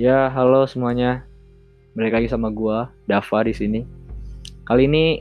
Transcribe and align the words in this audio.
Ya, 0.00 0.32
halo 0.32 0.64
semuanya. 0.64 1.28
Balik 1.92 2.16
lagi 2.16 2.32
sama 2.32 2.48
gua, 2.48 2.88
Dava 3.04 3.44
di 3.44 3.52
sini. 3.52 3.84
Kali 4.64 4.88
ini 4.88 5.20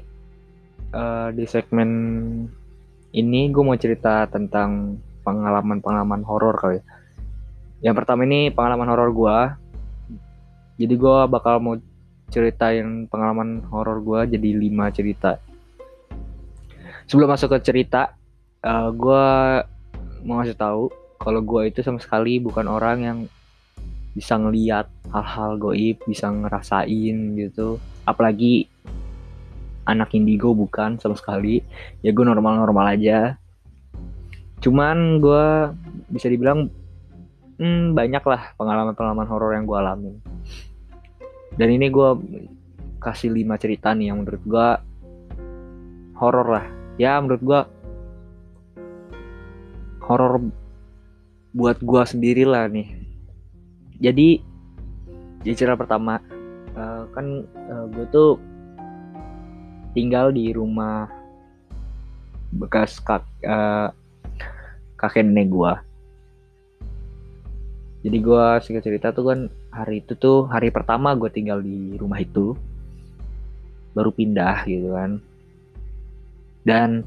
uh, 0.95 1.35
di 1.35 1.43
segmen 1.43 1.91
ini 3.11 3.51
gue 3.51 3.59
mau 3.59 3.75
cerita 3.75 4.23
tentang 4.31 4.95
pengalaman-pengalaman 5.27 6.23
horor 6.23 6.55
kali. 6.55 6.79
Ya. 6.79 6.83
Yang 7.91 7.95
pertama 7.99 8.23
ini 8.23 8.55
pengalaman 8.55 8.87
horor 8.87 9.11
gua. 9.11 9.59
Jadi 10.79 10.95
gua 10.95 11.27
bakal 11.27 11.59
mau 11.59 11.75
ceritain 12.31 13.03
pengalaman 13.11 13.59
horor 13.67 13.99
gua 13.99 14.23
jadi 14.23 14.55
lima 14.55 14.95
cerita. 14.95 15.43
Sebelum 17.03 17.27
masuk 17.27 17.51
ke 17.51 17.67
cerita, 17.67 18.15
uh, 18.63 18.95
gua 18.95 19.59
mau 20.23 20.39
ngasih 20.39 20.55
tahu 20.55 20.87
kalau 21.19 21.43
gua 21.43 21.67
itu 21.67 21.83
sama 21.83 21.99
sekali 21.99 22.39
bukan 22.39 22.63
orang 22.71 22.99
yang 23.03 23.19
bisa 24.19 24.35
ngeliat 24.35 24.91
hal-hal 25.15 25.55
goib 25.55 26.03
bisa 26.03 26.27
ngerasain 26.27 27.39
gitu. 27.39 27.79
Apalagi 28.03 28.67
anak 29.87 30.11
indigo 30.11 30.51
bukan 30.51 30.99
sama 30.99 31.15
sekali. 31.15 31.63
Ya 32.03 32.11
gue 32.11 32.25
normal-normal 32.27 32.99
aja. 32.99 33.39
Cuman 34.59 35.23
gue 35.23 35.71
bisa 36.11 36.27
dibilang 36.27 36.67
hmm, 37.63 37.95
banyak 37.95 38.23
lah 38.27 38.51
pengalaman-pengalaman 38.59 39.27
horor 39.31 39.55
yang 39.55 39.63
gue 39.63 39.77
alamin. 39.79 40.15
Dan 41.55 41.79
ini 41.79 41.87
gue 41.87 42.09
kasih 42.99 43.31
lima 43.31 43.55
cerita 43.55 43.95
nih 43.95 44.11
yang 44.11 44.27
menurut 44.27 44.43
gue 44.43 44.69
horor 46.19 46.47
lah. 46.59 46.67
Ya 46.99 47.15
menurut 47.23 47.39
gue 47.39 47.61
horor 50.03 50.51
buat 51.55 51.79
gue 51.79 52.03
sendiri 52.03 52.43
lah 52.43 52.67
nih 52.67 52.98
jadi 53.99 54.41
di 55.39 55.51
cerita 55.55 55.79
pertama 55.79 56.19
uh, 56.75 57.03
kan 57.15 57.47
uh, 57.71 57.85
gue 57.91 58.05
tuh 58.11 58.31
tinggal 59.95 60.31
di 60.31 60.51
rumah 60.51 61.07
bekas 62.55 62.97
kak 62.99 63.23
uh, 63.45 63.93
kakek 64.97 65.23
nenek 65.23 65.47
gue 65.51 65.73
jadi 67.99 68.17
gue 68.23 68.45
singkat 68.63 68.83
cerita 68.87 69.11
tuh 69.11 69.27
kan 69.27 69.39
hari 69.75 69.99
itu 69.99 70.15
tuh 70.15 70.47
hari 70.47 70.71
pertama 70.71 71.11
gue 71.19 71.27
tinggal 71.27 71.59
di 71.59 71.99
rumah 71.99 72.23
itu. 72.23 72.55
Baru 73.91 74.15
pindah 74.15 74.63
gitu 74.63 74.95
kan. 74.95 75.19
Dan 76.63 77.03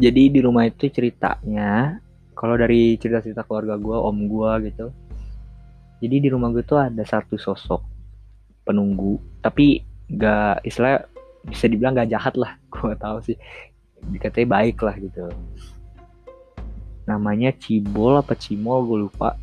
jadi 0.00 0.32
di 0.32 0.40
rumah 0.40 0.64
itu 0.64 0.88
ceritanya 0.88 2.00
kalau 2.32 2.54
dari 2.56 2.96
cerita-cerita 2.96 3.44
keluarga 3.44 3.76
gue 3.76 3.98
om 3.98 4.18
gue 4.30 4.52
gitu 4.70 4.88
jadi 5.98 6.16
di 6.22 6.28
rumah 6.30 6.54
gue 6.54 6.62
tuh 6.62 6.78
ada 6.78 7.02
satu 7.02 7.34
sosok 7.34 7.82
penunggu. 8.62 9.18
Tapi 9.42 9.82
gak 10.12 10.62
istilah 10.62 11.02
bisa 11.42 11.66
dibilang 11.66 11.98
gak 11.98 12.10
jahat 12.12 12.34
lah. 12.38 12.54
Gue 12.72 12.94
tahu 12.94 13.18
sih. 13.24 13.36
Dikatanya 13.98 14.48
baik 14.62 14.78
lah 14.84 14.94
gitu. 14.94 15.26
Namanya 17.08 17.50
Cibol 17.56 18.20
apa 18.20 18.38
Cimol 18.38 18.84
gue 18.86 18.98
lupa. 19.08 19.34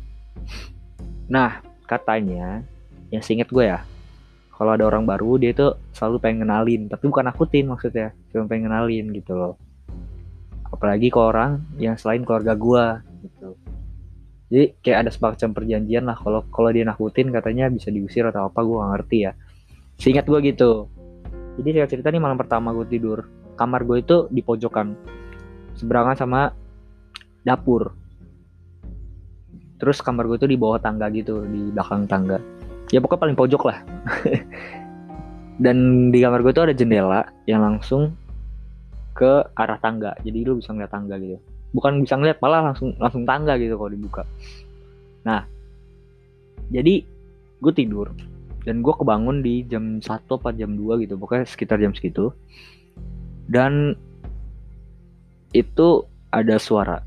Nah 1.28 1.60
katanya 1.84 2.64
yang 3.10 3.20
seinget 3.20 3.50
gue 3.50 3.66
ya 3.66 3.82
kalau 4.56 4.72
ada 4.72 4.88
orang 4.88 5.04
baru 5.04 5.36
dia 5.36 5.52
tuh 5.52 5.76
selalu 5.92 6.16
pengen 6.18 6.48
kenalin 6.48 6.88
tapi 6.88 7.06
bukan 7.06 7.28
akutin 7.28 7.68
maksudnya 7.68 8.16
cuma 8.32 8.48
pengen 8.48 8.72
kenalin 8.72 9.12
gitu 9.12 9.36
loh. 9.36 9.54
Apalagi 10.72 11.12
ke 11.12 11.20
orang 11.20 11.60
yang 11.76 11.98
selain 12.00 12.24
keluarga 12.24 12.56
gue 12.56 12.84
jadi 14.46 14.78
kayak 14.78 14.98
ada 15.06 15.10
semacam 15.10 15.48
perjanjian 15.58 16.04
lah. 16.06 16.14
Kalau 16.18 16.46
kalau 16.54 16.70
dia 16.70 16.86
nakutin 16.86 17.34
katanya 17.34 17.66
bisa 17.66 17.90
diusir 17.90 18.22
atau 18.30 18.46
apa 18.46 18.62
gue 18.62 18.76
gak 18.78 18.90
ngerti 18.94 19.18
ya. 19.26 19.32
Seingat 19.98 20.26
gue 20.30 20.38
gitu. 20.46 20.86
Jadi 21.58 21.68
saya 21.74 21.88
cerita 21.90 22.08
nih 22.14 22.22
malam 22.22 22.38
pertama 22.38 22.70
gue 22.70 22.86
tidur. 22.86 23.26
Kamar 23.58 23.82
gue 23.82 23.98
itu 24.06 24.30
di 24.30 24.46
pojokan. 24.46 24.94
Seberangan 25.74 26.14
sama 26.14 26.40
dapur. 27.42 27.90
Terus 29.82 29.98
kamar 29.98 30.30
gue 30.30 30.38
itu 30.38 30.48
di 30.48 30.56
bawah 30.56 30.78
tangga 30.78 31.10
gitu 31.10 31.42
di 31.50 31.74
belakang 31.74 32.06
tangga. 32.06 32.38
Ya 32.94 33.02
pokoknya 33.02 33.22
paling 33.26 33.36
pojok 33.36 33.62
lah. 33.66 33.82
Dan 35.64 36.08
di 36.14 36.22
kamar 36.22 36.46
gue 36.46 36.54
itu 36.54 36.62
ada 36.62 36.74
jendela 36.76 37.26
yang 37.50 37.66
langsung 37.66 38.14
ke 39.10 39.42
arah 39.58 39.80
tangga. 39.82 40.14
Jadi 40.22 40.38
lu 40.46 40.62
bisa 40.62 40.70
ngeliat 40.70 40.92
tangga 40.94 41.18
gitu 41.18 41.55
bukan 41.76 42.00
bisa 42.00 42.16
ngeliat 42.16 42.40
malah 42.40 42.72
langsung 42.72 42.96
langsung 42.96 43.28
tangga 43.28 43.60
gitu 43.60 43.76
kalau 43.76 43.92
dibuka. 43.92 44.24
Nah 45.28 45.44
jadi 46.72 47.04
gue 47.60 47.72
tidur 47.76 48.16
dan 48.64 48.80
gue 48.80 48.94
kebangun 48.96 49.44
di 49.44 49.62
jam 49.68 50.00
1 50.00 50.08
apa 50.08 50.50
jam 50.56 50.72
2 50.74 51.04
gitu 51.04 51.20
pokoknya 51.20 51.44
sekitar 51.44 51.76
jam 51.76 51.92
segitu. 51.92 52.32
Dan 53.46 53.94
itu 55.54 56.02
ada 56.34 56.56
suara. 56.58 56.98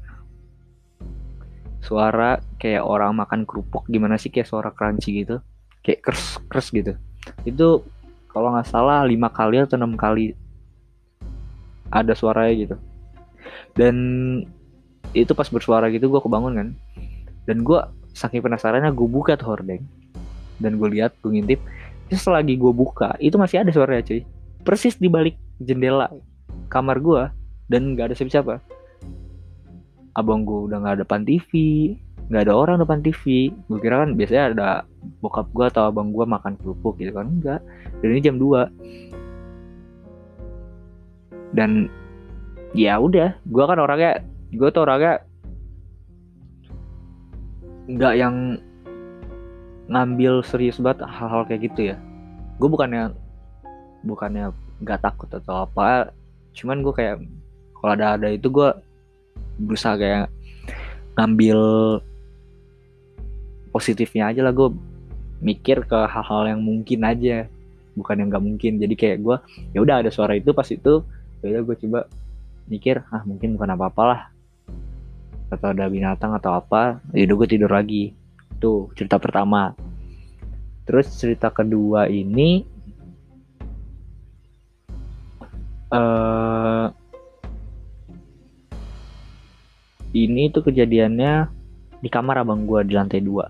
Suara 1.84 2.40
kayak 2.62 2.86
orang 2.86 3.18
makan 3.19 3.44
kerupuk 3.44 3.84
gimana 3.90 4.16
sih? 4.16 4.31
Kayak 4.31 4.47
suara 4.47 4.69
crunchy 4.72 5.25
gitu. 5.25 5.44
Kayak 5.84 6.00
kers 6.07 6.40
kers 6.47 6.68
gitu. 6.72 6.94
Itu 7.44 7.84
kalau 8.31 8.53
nggak 8.56 8.69
salah 8.69 9.03
lima 9.03 9.28
kali 9.28 9.59
atau 9.59 9.75
enam 9.75 10.00
kali 10.00 10.38
ada 11.91 12.13
suaranya 12.16 12.53
gitu. 12.56 12.75
Dan 13.75 13.96
itu 15.14 15.31
pas 15.34 15.47
bersuara 15.50 15.90
gitu 15.90 16.09
gue 16.09 16.22
kebangun 16.22 16.53
kan. 16.56 16.68
Dan 17.47 17.66
gue 17.66 17.80
saking 18.14 18.46
penasarannya 18.46 18.94
gue 18.94 19.08
buka 19.09 19.40
tuh 19.40 19.56
hordeng. 19.56 19.81
Dan 20.59 20.78
gue 20.78 20.90
lihat 21.00 21.16
gue 21.24 21.31
ngintip 21.34 21.59
terus 22.09 22.25
selagi 22.25 22.58
gue 22.58 22.74
buka 22.74 23.14
itu 23.22 23.38
masih 23.38 23.62
ada 23.62 23.69
suaranya 23.69 24.06
cuy. 24.09 24.25
Persis 24.66 24.98
di 24.98 25.08
balik 25.08 25.38
jendela 25.62 26.09
kamar 26.74 26.98
gue 27.00 27.22
dan 27.69 27.94
nggak 27.94 28.12
ada 28.12 28.16
siapa-siapa. 28.18 28.62
Abang 30.18 30.44
gue 30.44 30.68
udah 30.68 30.78
nggak 30.81 30.94
ada 31.00 31.02
depan 31.06 31.22
TV 31.24 31.52
nggak 32.30 32.46
ada 32.46 32.53
orang 32.53 32.78
depan 32.78 33.02
TV 33.02 33.50
gue 33.50 33.80
kira 33.81 34.06
kan 34.06 34.14
biasanya 34.14 34.44
ada 34.53 34.86
bokap 35.18 35.50
gue 35.50 35.66
atau 35.66 35.90
abang 35.90 36.14
gue 36.14 36.25
makan 36.30 36.53
kerupuk 36.62 37.02
gitu 37.02 37.09
kan? 37.18 37.25
Enggak 37.25 37.66
dan 38.06 38.08
ini 38.14 38.22
jam 38.22 38.38
2 38.38 38.69
dan 41.58 41.90
ya 42.78 43.02
udah 43.02 43.34
gue 43.34 43.64
kan 43.66 43.81
orangnya 43.81 44.22
gue 44.50 44.70
tuh 44.74 44.82
orangnya 44.82 45.22
nggak 47.90 48.14
yang 48.18 48.36
ngambil 49.90 50.46
serius 50.46 50.78
banget 50.78 51.06
hal-hal 51.06 51.46
kayak 51.50 51.70
gitu 51.70 51.94
ya. 51.94 51.98
Gue 52.62 52.70
bukannya 52.70 53.14
bukannya 54.06 54.54
nggak 54.80 55.02
takut 55.02 55.28
atau 55.34 55.68
apa 55.68 56.14
cuman 56.56 56.80
gue 56.82 56.94
kayak 56.96 57.16
kalau 57.78 57.92
ada 57.94 58.16
ada 58.16 58.28
itu 58.32 58.48
gue 58.48 58.70
berusaha 59.60 60.00
kayak 60.00 60.32
ngambil 61.20 61.60
positifnya 63.76 64.31
aja 64.31 64.42
lah 64.46 64.54
gue 64.56 64.72
mikir 65.40 65.84
ke 65.84 66.00
hal-hal 66.08 66.58
yang 66.58 66.62
mungkin 66.64 67.04
aja 67.04 67.48
bukan 67.98 68.16
yang 68.22 68.28
nggak 68.31 68.46
mungkin. 68.46 68.74
Jadi 68.80 68.96
kayak 68.96 69.18
gue 69.22 69.36
ya 69.74 69.80
udah 69.81 70.06
ada 70.06 70.10
suara 70.14 70.38
itu 70.38 70.54
pas 70.54 70.68
itu 70.70 71.04
ya 71.42 71.60
gue 71.64 71.76
coba 71.88 72.06
mikir 72.70 73.02
ah 73.10 73.26
mungkin 73.26 73.58
bukan 73.58 73.74
apa-apalah 73.74 74.30
atau 75.50 75.74
ada 75.74 75.90
binatang 75.90 76.38
atau 76.38 76.54
apa 76.54 77.02
ya 77.14 77.26
udah 77.26 77.36
gue 77.44 77.50
tidur 77.50 77.72
lagi. 77.74 78.14
Tuh 78.62 78.94
cerita 78.94 79.18
pertama. 79.18 79.74
Terus 80.86 81.10
cerita 81.18 81.54
kedua 81.54 82.10
ini 82.10 82.66
uh, 85.94 86.90
ini 90.13 90.50
tuh 90.50 90.66
kejadiannya 90.66 91.50
di 92.00 92.10
kamar 92.10 92.42
abang 92.42 92.66
gue 92.66 92.81
di 92.86 92.94
lantai 92.98 93.22
dua. 93.22 93.50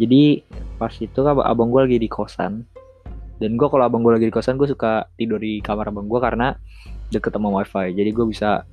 Jadi 0.00 0.40
pas 0.80 0.92
itu 0.98 1.20
abang 1.22 1.68
gue 1.68 1.80
lagi 1.84 1.98
di 2.00 2.08
kosan. 2.08 2.64
Dan 3.36 3.58
gue 3.58 3.66
kalau 3.66 3.84
abang 3.84 4.06
gue 4.06 4.14
lagi 4.14 4.26
di 4.30 4.34
kosan 4.34 4.54
gue 4.54 4.70
suka 4.70 5.10
tidur 5.18 5.42
di 5.42 5.58
kamar 5.58 5.90
abang 5.90 6.06
gue 6.06 6.20
karena 6.22 6.54
deket 7.12 7.34
sama 7.34 7.50
wifi. 7.52 7.92
Jadi 7.92 8.10
gue 8.14 8.26
bisa 8.30 8.64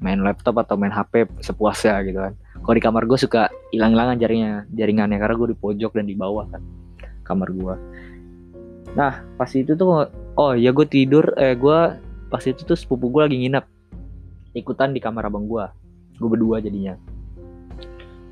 main 0.00 0.20
laptop 0.20 0.60
atau 0.60 0.76
main 0.76 0.92
HP 0.92 1.28
sepuasnya 1.40 2.04
gitu 2.04 2.18
kan. 2.20 2.32
Kalau 2.36 2.74
di 2.76 2.82
kamar 2.84 3.02
gue 3.08 3.18
suka 3.18 3.48
hilang-hilangan 3.72 4.16
jaringnya 4.20 4.52
jaringannya 4.74 5.18
karena 5.20 5.34
gue 5.34 5.48
di 5.54 5.58
pojok 5.58 5.92
dan 5.96 6.06
di 6.08 6.16
bawah 6.16 6.48
kan 6.50 6.62
kamar 7.26 7.50
gue 7.50 7.74
nah 8.94 9.26
pas 9.34 9.50
itu 9.50 9.74
tuh 9.74 10.08
oh 10.38 10.52
ya 10.54 10.70
gue 10.70 10.86
tidur 10.88 11.34
eh 11.36 11.52
gue 11.58 11.78
pas 12.32 12.42
itu 12.46 12.64
tuh 12.64 12.78
sepupu 12.78 13.12
gue 13.12 13.28
lagi 13.28 13.36
nginep 13.36 13.64
ikutan 14.56 14.96
di 14.96 15.04
kamar 15.04 15.28
abang 15.28 15.44
gue 15.44 15.66
gue 16.16 16.28
berdua 16.28 16.64
jadinya. 16.64 16.96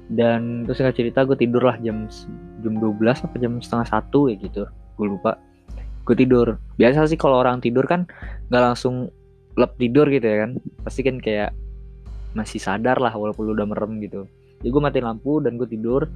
Dan 0.09 0.69
terus 0.69 0.81
nggak 0.81 0.97
cerita 0.97 1.25
gue 1.25 1.37
tidur 1.37 1.65
lah 1.65 1.77
jam 1.81 2.09
jam 2.61 2.75
12 2.77 3.25
apa 3.25 3.37
jam 3.41 3.61
setengah 3.61 3.89
satu 3.89 4.29
ya 4.29 4.37
gitu. 4.41 4.69
Gue 4.97 5.07
lupa. 5.09 5.41
Gue 6.05 6.17
tidur. 6.17 6.61
Biasa 6.77 7.09
sih 7.09 7.17
kalau 7.17 7.41
orang 7.41 7.61
tidur 7.61 7.85
kan 7.89 8.09
nggak 8.53 8.63
langsung 8.73 9.09
lep 9.55 9.73
tidur 9.79 10.07
gitu 10.11 10.25
ya 10.25 10.47
kan. 10.47 10.51
Pasti 10.83 11.01
kan 11.03 11.19
kayak 11.19 11.55
masih 12.35 12.59
sadar 12.59 12.99
lah 12.99 13.15
walaupun 13.15 13.47
lu 13.47 13.53
udah 13.55 13.69
merem 13.69 14.03
gitu. 14.03 14.27
Jadi 14.61 14.69
gue 14.71 14.83
mati 14.83 14.99
lampu 15.03 15.39
dan 15.43 15.55
gue 15.59 15.69
tidur. 15.71 16.07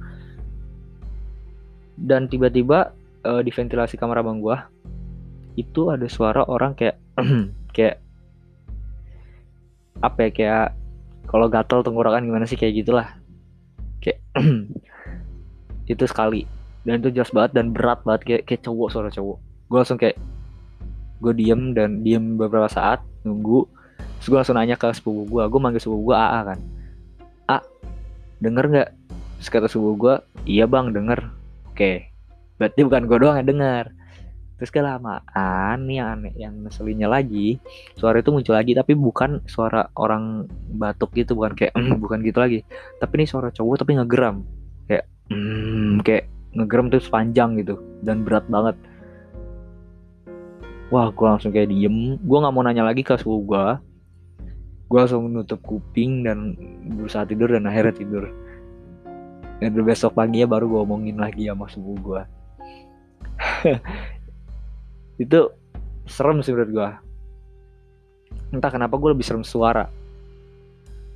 Dan 1.99 2.31
tiba-tiba 2.31 2.95
uh, 3.25 3.41
di 3.43 3.51
ventilasi 3.51 3.99
kamar 3.99 4.23
abang 4.23 4.39
gua 4.39 4.67
itu 5.59 5.91
ada 5.91 6.07
suara 6.07 6.47
orang 6.47 6.71
kayak 6.77 6.95
kayak 7.75 7.99
apa 9.99 10.19
ya 10.23 10.29
kayak 10.31 10.67
kalau 11.27 11.51
gatel 11.51 11.83
tenggorokan 11.83 12.23
gimana 12.23 12.47
sih 12.47 12.55
kayak 12.55 12.79
gitulah. 12.85 13.07
Kayak 13.99 14.23
itu 15.91 16.05
sekali. 16.07 16.47
Dan 16.87 17.03
itu 17.03 17.11
jelas 17.11 17.29
banget 17.35 17.59
dan 17.59 17.75
berat 17.75 17.99
banget 18.07 18.21
kayak 18.23 18.41
kayak 18.47 18.61
cowok 18.63 18.87
suara 18.89 19.09
cowok. 19.11 19.37
Gue 19.67 19.77
langsung 19.77 19.99
kayak 19.99 20.17
gue 21.19 21.33
diem 21.35 21.75
dan 21.75 21.99
diem 21.99 22.39
beberapa 22.39 22.71
saat 22.71 23.03
nunggu. 23.23 23.67
Terus 24.19 24.27
gue 24.27 24.37
langsung 24.39 24.55
nanya 24.59 24.75
ke 24.75 24.91
sepupu 24.91 25.27
gue 25.27 25.43
gue 25.47 25.59
manggil 25.59 25.81
sepupu 25.81 26.11
gue 26.11 26.17
AA 26.17 26.39
kan. 26.53 26.59
A 27.47 27.57
denger 28.39 28.65
nggak? 28.67 28.89
Kata 29.39 29.67
sepupu 29.71 29.93
gue 29.95 30.15
iya 30.47 30.65
bang 30.67 30.91
denger. 30.91 31.19
Oke. 31.71 32.11
Berarti 32.59 32.79
bukan 32.83 33.03
gue 33.07 33.17
doang 33.19 33.37
yang 33.39 33.49
denger. 33.49 33.85
Terus 34.59 34.75
kelamaan 34.75 35.87
nih 35.87 36.03
yang 36.03 36.09
aneh 36.19 36.33
yang 36.35 36.53
ngeselinnya 36.67 37.07
lagi. 37.07 37.63
Suara 37.95 38.19
itu 38.19 38.35
muncul 38.35 38.59
lagi 38.59 38.75
tapi 38.75 38.91
bukan 38.91 39.39
suara 39.47 39.87
orang 39.95 40.51
batuk 40.75 41.15
gitu 41.15 41.31
bukan 41.39 41.55
kayak 41.55 41.71
mm, 41.79 41.95
bukan 42.03 42.19
gitu 42.27 42.43
lagi. 42.43 42.59
Tapi 42.99 43.23
ini 43.23 43.25
suara 43.25 43.55
cowok 43.55 43.87
tapi 43.87 43.95
ngegeram. 43.95 44.43
Kayak 44.91 45.07
mm, 45.31 46.03
kayak 46.03 46.27
ngegeram 46.59 46.91
terus 46.91 47.07
panjang 47.07 47.55
gitu 47.61 47.77
dan 48.01 48.25
berat 48.25 48.43
banget 48.49 48.75
wah 50.89 51.09
gue 51.13 51.27
langsung 51.27 51.53
kayak 51.53 51.69
diem. 51.69 52.17
Gue 52.21 52.37
nggak 52.41 52.53
mau 52.53 52.65
nanya 52.65 52.85
lagi 52.85 53.05
ke 53.05 53.17
suhu 53.17 53.45
gue 53.45 53.65
gue 54.89 54.97
langsung 54.97 55.29
nutup 55.29 55.61
kuping 55.61 56.25
dan 56.25 56.57
berusaha 56.97 57.21
tidur 57.29 57.53
dan 57.53 57.69
akhirnya 57.69 57.93
tidur. 57.93 58.25
Dan 59.61 59.75
besok 59.85 60.17
paginya 60.17 60.49
baru 60.49 60.65
gue 60.65 60.79
omongin 60.81 61.17
lagi 61.21 61.45
sama 61.45 61.69
suhu 61.69 61.93
gue 61.99 62.21
itu 65.23 65.39
serem 66.07 66.39
sih 66.39 66.55
menurut 66.55 66.71
gue 66.71 66.89
entah 68.55 68.71
kenapa 68.71 68.97
gue 68.97 69.13
lebih 69.13 69.25
serem 69.25 69.45
suara. 69.45 69.85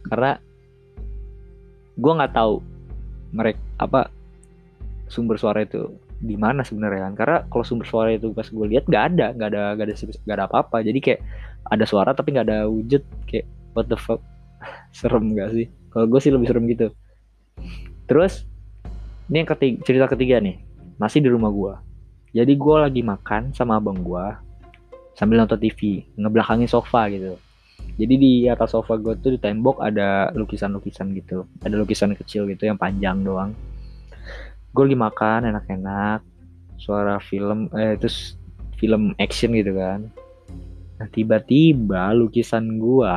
Karena 0.06 0.38
gue 1.98 2.12
nggak 2.14 2.34
tahu 2.36 2.62
mereka 3.34 3.62
apa 3.82 4.12
sumber 5.10 5.42
suara 5.42 5.66
itu 5.66 5.90
di 6.24 6.40
mana 6.40 6.64
sebenarnya 6.64 7.12
kan. 7.12 7.14
Karena 7.20 7.38
kalau 7.52 7.64
sumber 7.68 7.84
suara 7.84 8.16
itu 8.16 8.32
pas 8.32 8.48
gue 8.48 8.66
lihat 8.72 8.88
nggak 8.88 9.04
ada 9.14 9.28
nggak 9.36 9.50
ada 9.52 9.62
nggak 9.76 9.86
ada 9.92 9.96
nggak 10.24 10.38
ada 10.40 10.46
apa-apa. 10.48 10.78
Jadi 10.82 11.00
kayak 11.04 11.20
ada 11.68 11.84
suara 11.84 12.16
tapi 12.16 12.32
nggak 12.32 12.48
ada 12.48 12.60
wujud 12.72 13.04
kayak 13.28 13.46
what 13.76 13.92
the 13.92 14.00
fuck? 14.00 14.24
Serem 14.98 15.36
gak 15.36 15.52
sih? 15.52 15.68
Kalau 15.92 16.08
gue 16.08 16.20
sih 16.24 16.32
lebih 16.32 16.48
serem 16.48 16.66
gitu. 16.72 16.88
Terus 18.10 18.48
ini 19.30 19.44
yang 19.44 19.50
ketiga, 19.52 19.78
cerita 19.84 20.06
ketiga 20.10 20.40
nih. 20.40 20.58
Masih 20.98 21.22
di 21.22 21.30
rumah 21.30 21.52
gue 21.52 21.74
jadi 22.34 22.50
gue 22.58 22.78
lagi 22.82 23.06
makan 23.06 23.54
sama 23.54 23.78
abang 23.78 24.02
gue 24.02 24.26
sambil 25.14 25.46
nonton 25.46 25.62
TV, 25.62 26.02
ngebelakangin 26.18 26.66
sofa 26.66 27.06
gitu. 27.14 27.38
Jadi 27.94 28.14
di 28.18 28.34
atas 28.50 28.74
sofa 28.74 28.98
gue 28.98 29.14
tuh 29.22 29.38
di 29.38 29.40
tembok 29.40 29.78
ada 29.78 30.34
lukisan-lukisan 30.34 31.14
gitu. 31.14 31.46
Ada 31.62 31.78
lukisan 31.78 32.18
kecil 32.18 32.50
gitu 32.50 32.66
yang 32.66 32.82
panjang 32.82 33.22
doang. 33.22 33.54
Gue 34.74 34.90
lagi 34.90 34.98
makan 34.98 35.40
enak-enak. 35.54 36.20
Suara 36.82 37.22
film, 37.22 37.70
eh 37.78 37.96
terus 37.96 38.36
film 38.82 39.14
action 39.22 39.54
gitu 39.54 39.78
kan. 39.78 40.10
Nah 41.00 41.08
tiba-tiba 41.14 42.12
lukisan 42.18 42.82
gue 42.82 43.16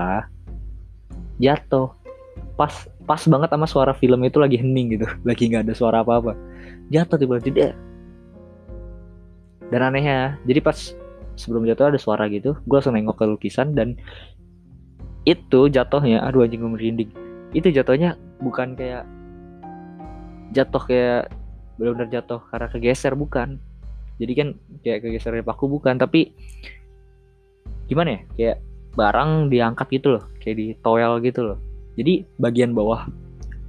jatuh. 1.40 1.92
Pas 2.56 2.72
pas 3.08 3.22
banget 3.28 3.48
sama 3.52 3.66
suara 3.68 3.92
film 3.96 4.20
itu 4.24 4.36
lagi 4.40 4.60
hening 4.60 5.00
gitu. 5.00 5.06
Lagi 5.28 5.48
nggak 5.48 5.66
ada 5.68 5.74
suara 5.74 6.04
apa-apa. 6.04 6.36
Jatuh 6.92 7.16
tiba-tiba 7.16 7.74
dan 9.70 9.80
anehnya 9.82 10.38
jadi 10.46 10.62
pas 10.62 10.94
sebelum 11.34 11.66
jatuh 11.66 11.90
ada 11.94 11.98
suara 12.00 12.30
gitu 12.30 12.54
gue 12.54 12.76
langsung 12.76 12.94
nengok 12.94 13.18
ke 13.18 13.24
lukisan 13.26 13.74
dan 13.74 13.98
itu 15.26 15.66
jatuhnya 15.66 16.22
aduh 16.22 16.46
anjing 16.46 16.62
gue 16.62 16.70
merinding 16.70 17.10
itu 17.50 17.68
jatuhnya 17.74 18.14
bukan 18.38 18.78
kayak 18.78 19.04
jatuh 20.54 20.82
kayak 20.86 21.22
benar-benar 21.76 22.08
jatuh 22.08 22.40
karena 22.48 22.66
kegeser 22.72 23.12
bukan. 23.16 23.60
Jadi 24.16 24.32
kan 24.32 24.48
kayak 24.80 25.04
kegeser 25.04 25.36
dari 25.36 25.44
paku 25.44 25.68
bukan. 25.68 26.00
Tapi 26.00 26.32
gimana 27.88 28.16
ya? 28.16 28.20
Kayak 28.36 28.56
barang 28.96 29.30
diangkat 29.52 29.86
gitu 30.00 30.08
loh. 30.16 30.24
Kayak 30.40 30.56
di 30.56 30.66
toel 30.80 31.20
gitu 31.20 31.40
loh. 31.44 31.58
Jadi 31.96 32.24
bagian 32.40 32.72
bawah 32.72 33.08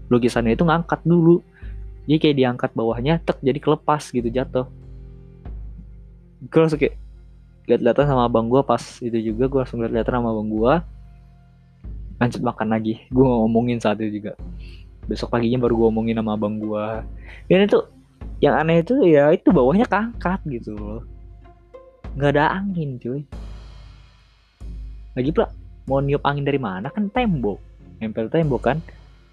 lukisannya 0.07 0.56
itu 0.56 0.63
ngangkat 0.63 1.04
dulu. 1.04 1.44
Jadi 2.07 2.18
kayak 2.24 2.38
diangkat 2.39 2.71
bawahnya 2.71 3.19
tek 3.19 3.39
jadi 3.44 3.59
kelepas 3.59 4.07
gitu 4.07 4.27
jatuh. 4.31 4.68
Gue 6.48 6.60
langsung 6.63 6.80
kayak 6.80 6.95
lihat-lihatan 7.68 8.07
sama 8.07 8.31
abang 8.31 8.48
gue 8.48 8.63
pas 8.63 8.80
itu 9.03 9.19
juga. 9.19 9.51
Gue 9.51 9.60
langsung 9.68 9.83
lihat-lihatan 9.83 10.24
sama 10.24 10.31
abang 10.31 10.48
gue 10.48 10.74
lanjut 12.18 12.42
makan 12.42 12.68
lagi. 12.71 13.03
Gue 13.12 13.27
ngomongin 13.27 13.83
saat 13.83 14.00
itu 14.00 14.24
juga. 14.24 14.39
Besok 15.12 15.36
paginya 15.36 15.60
baru 15.60 15.75
gue 15.75 15.86
ngomongin 15.92 16.15
sama 16.19 16.39
abang 16.39 16.56
gue 16.60 16.86
dan 17.48 17.68
itu 17.68 17.80
yang 18.37 18.53
aneh 18.53 18.85
itu 18.85 18.93
ya 19.05 19.33
itu 19.33 19.49
bawahnya 19.49 19.89
kangkat 19.89 20.39
gitu 20.47 20.77
loh. 20.77 21.01
Nggak 22.13 22.31
ada 22.37 22.61
angin 22.61 22.97
cuy. 23.01 23.21
Lagi 25.17 25.29
pula 25.33 25.49
mau 25.89 26.01
niup 26.01 26.21
angin 26.21 26.45
dari 26.45 26.61
mana? 26.61 26.93
Kan 26.93 27.09
tembok. 27.09 27.57
Nempel 27.97 28.29
tembok 28.29 28.61
kan. 28.61 28.77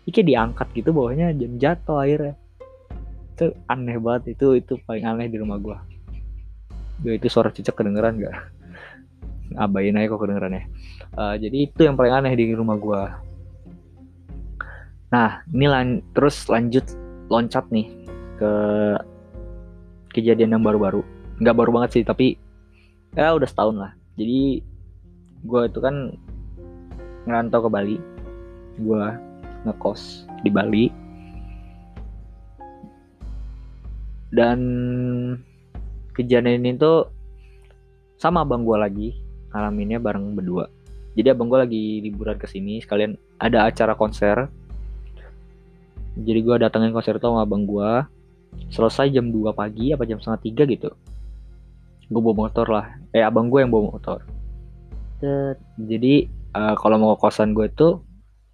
Iki 0.05 0.21
diangkat 0.25 0.69
gitu 0.77 0.93
bawahnya 0.93 1.33
jam 1.37 1.57
jatuh 1.61 2.01
akhirnya. 2.01 2.35
Itu 3.37 3.53
aneh 3.69 3.97
banget 4.01 4.37
itu 4.37 4.57
itu 4.57 4.77
paling 4.85 5.05
aneh 5.05 5.29
di 5.29 5.37
rumah 5.41 5.59
gue 5.59 5.95
ya 7.03 7.13
itu 7.19 7.27
suara 7.27 7.51
cicak 7.51 7.75
kedengeran 7.75 8.23
gak 8.23 8.37
abain 9.65 9.99
aja 9.99 10.07
kok 10.07 10.21
kedengeran 10.23 10.57
ya 10.57 10.65
uh, 11.19 11.35
jadi 11.35 11.57
itu 11.67 11.81
yang 11.83 11.99
paling 11.99 12.15
aneh 12.15 12.33
di 12.39 12.55
rumah 12.55 12.79
gue 12.79 13.03
nah 15.11 15.43
ini 15.51 15.67
lan 15.67 15.87
terus 16.15 16.47
lanjut 16.47 16.87
loncat 17.27 17.67
nih 17.75 17.91
ke 18.39 18.53
kejadian 20.15 20.59
yang 20.59 20.65
baru-baru. 20.65 21.03
Nggak 21.43 21.57
baru 21.59 21.71
banget 21.75 21.91
sih 22.01 22.05
tapi 22.07 22.39
ya 23.15 23.35
udah 23.35 23.49
setahun 23.49 23.77
lah. 23.77 23.93
Jadi 24.15 24.63
gue 25.45 25.61
itu 25.67 25.79
kan 25.83 26.15
ngerantau 27.27 27.67
ke 27.67 27.71
Bali. 27.71 27.97
Gue 28.79 29.05
ngekos 29.67 30.31
di 30.47 30.51
Bali. 30.55 30.87
Dan 34.35 34.59
kejadian 36.15 36.63
ini 36.63 36.75
tuh 36.79 37.11
sama 38.19 38.43
abang 38.43 38.67
gue 38.67 38.79
lagi 38.79 39.09
ngalaminnya 39.55 40.03
bareng 40.03 40.35
berdua. 40.35 40.67
Jadi 41.15 41.31
abang 41.31 41.47
gue 41.47 41.59
lagi 41.63 41.85
liburan 42.03 42.35
ke 42.39 42.51
sini 42.51 42.83
sekalian 42.83 43.15
ada 43.39 43.71
acara 43.71 43.95
konser. 43.95 44.51
Jadi 46.15 46.41
gue 46.43 46.57
datengin 46.59 46.95
konser 46.95 47.19
itu 47.19 47.27
sama 47.27 47.47
abang 47.47 47.67
gue 47.67 47.91
selesai 48.75 49.11
jam 49.15 49.31
2 49.31 49.55
pagi 49.55 49.95
apa 49.95 50.03
jam 50.03 50.19
setengah 50.19 50.41
tiga 50.43 50.63
gitu. 50.67 50.91
Gue 52.11 52.21
bawa 52.21 52.49
motor 52.49 52.67
lah. 52.69 52.87
Eh 53.15 53.23
abang 53.23 53.49
gue 53.49 53.63
yang 53.63 53.71
bawa 53.71 53.95
motor. 53.95 54.21
Jadi 55.79 56.29
uh, 56.53 56.75
kalau 56.77 56.97
mau 57.01 57.17
ke 57.17 57.25
kosan 57.25 57.57
gue 57.57 57.71
itu 57.71 58.03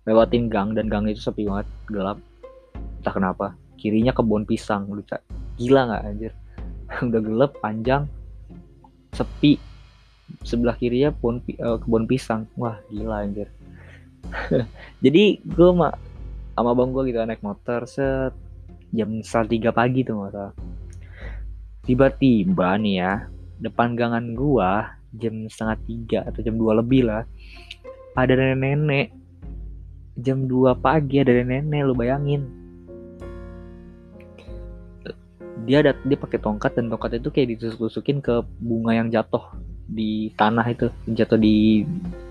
lewatin 0.07 0.47
gang 0.47 0.77
dan 0.77 0.87
gang 0.87 1.09
itu 1.09 1.19
sepi 1.19 1.49
banget 1.49 1.67
gelap. 1.91 2.19
Entah 3.01 3.15
kenapa. 3.15 3.47
Kirinya 3.81 4.13
kebun 4.13 4.45
pisang 4.45 4.93
lu 4.93 5.01
gila 5.57 5.81
nggak 5.89 6.03
anjir? 6.05 6.33
Udah 7.09 7.21
gelap 7.21 7.53
panjang 7.65 8.05
sepi. 9.17 9.57
Sebelah 10.47 10.79
kirinya 10.79 11.11
pun 11.11 11.43
uh, 11.59 11.81
kebun 11.81 12.05
pisang. 12.05 12.45
Wah 12.55 12.79
gila 12.93 13.25
anjir. 13.25 13.49
Jadi 15.05 15.41
gue 15.43 15.69
sama 15.73 15.97
sama 16.55 16.77
bang 16.77 16.91
gue 16.93 17.03
gitu 17.09 17.19
naik 17.25 17.41
motor 17.41 17.89
set 17.89 18.37
jam 18.91 19.23
setengah 19.23 19.49
tiga 19.51 19.71
pagi 19.71 20.01
tuh 20.03 20.19
nggak 20.19 20.53
tiba-tiba 21.87 22.77
nih 22.79 22.95
ya 23.01 23.13
depan 23.59 23.95
gangan 23.99 24.35
gua 24.35 24.99
jam 25.15 25.47
setengah 25.47 25.79
tiga 25.87 26.19
atau 26.27 26.41
jam 26.43 26.55
dua 26.55 26.79
lebih 26.79 27.07
lah 27.07 27.25
ada 28.19 28.35
nenek-nenek. 28.35 29.15
Jam 30.21 30.45
2 30.45 30.77
pagi 30.77 31.23
ada 31.23 31.33
nenek 31.33 31.81
lu 31.87 31.95
bayangin. 31.95 32.45
Dia 35.65 35.85
ada 35.85 35.93
dia 36.05 36.19
pakai 36.19 36.41
tongkat 36.41 36.75
dan 36.77 36.91
tongkat 36.91 37.21
itu 37.21 37.29
kayak 37.31 37.49
ditusuk-tusukin 37.57 38.19
ke 38.25 38.43
bunga 38.59 38.97
yang 38.97 39.09
jatuh 39.13 39.45
di 39.91 40.33
tanah 40.35 40.67
itu 40.67 40.89
jatuh 41.15 41.39
di 41.39 41.85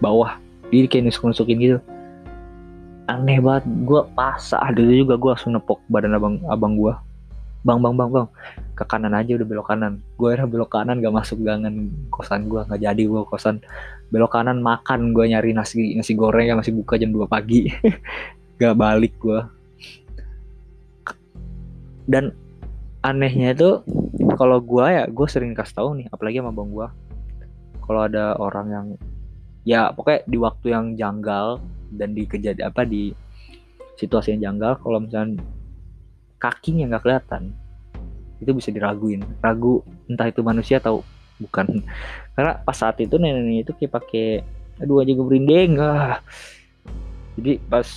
bawah. 0.04 0.38
Dia 0.70 0.86
kayak 0.86 1.10
nusuk-nusukin 1.10 1.58
gitu 1.62 1.78
aneh 3.10 3.42
banget. 3.42 3.66
Gue 3.89 4.01
pasah 4.13 4.70
dulu 4.70 4.94
juga 4.94 5.13
gue 5.18 5.30
langsung 5.34 5.58
nepok 5.58 5.82
badan 5.89 6.13
abang 6.13 6.38
abang 6.46 6.78
gue 6.78 6.94
bang 7.60 7.80
bang 7.82 7.96
bang 7.98 8.10
bang. 8.13 8.28
Ke 8.78 8.84
kanan 8.86 9.18
aja 9.18 9.36
udah 9.36 9.48
belok 9.50 9.68
kanan. 9.68 9.94
Gue 10.16 10.38
era 10.38 10.46
belok 10.46 10.70
kanan 10.72 11.01
gak 11.01 11.12
masuk 11.12 11.42
gangan 11.44 11.89
kosan 12.13 12.48
gue 12.48 12.62
nggak 12.62 12.82
jadi 12.86 13.04
gue 13.04 13.22
kosan. 13.25 13.60
Belok 14.13 14.38
kanan 14.38 14.62
makan 14.62 15.12
gue 15.18 15.25
nyari 15.28 15.51
nasi 15.51 15.98
nasi 15.98 16.13
goreng 16.13 16.48
yang 16.54 16.62
masih 16.62 16.72
buka 16.78 16.96
jam 16.96 17.10
2 17.12 17.25
pagi. 17.25 17.68
Gak 18.60 18.75
balik 18.75 19.16
gue 19.24 19.39
dan 22.10 22.34
anehnya 23.06 23.54
itu 23.54 23.86
kalau 24.34 24.58
gue 24.58 24.86
ya 24.89 25.06
gue 25.06 25.28
sering 25.30 25.54
kasih 25.54 25.78
tahu 25.78 25.89
nih 26.01 26.10
apalagi 26.10 26.42
sama 26.42 26.51
bang 26.51 26.70
gue 26.74 26.88
kalau 27.86 28.01
ada 28.10 28.34
orang 28.42 28.68
yang 28.74 28.88
ya 29.70 29.94
pokoknya 29.94 30.26
di 30.26 30.38
waktu 30.42 30.66
yang 30.74 30.86
janggal 30.98 31.62
dan 31.94 32.18
di 32.18 32.26
kejadian 32.26 32.74
apa 32.74 32.82
di 32.90 33.14
situasi 34.02 34.34
yang 34.34 34.50
janggal 34.50 34.82
kalau 34.82 34.98
misalnya 34.98 35.46
kakinya 36.42 36.90
nggak 36.90 37.04
kelihatan 37.06 37.54
itu 38.40 38.52
bisa 38.56 38.72
diraguin. 38.72 39.22
Ragu 39.44 39.84
entah 40.08 40.32
itu 40.32 40.42
manusia 40.42 40.80
atau 40.80 41.04
bukan. 41.38 41.84
Karena 42.34 42.58
pas 42.64 42.74
saat 42.74 42.98
itu 43.04 43.20
nenek 43.20 43.68
itu 43.68 43.72
kayak 43.76 43.94
pakai 44.00 44.28
aduh 44.80 45.04
aja 45.04 45.12
gue 45.12 45.28
berindeng. 45.28 45.78
Ah. 45.78 46.24
jadi 47.36 47.60
pas 47.72 47.88